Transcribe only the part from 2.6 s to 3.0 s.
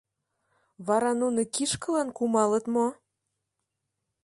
мо?